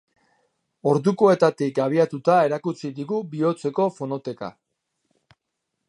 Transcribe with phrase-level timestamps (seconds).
[0.91, 4.51] Ordukoetatik abiatuta erakutsi digu bihotzeko fonoteka.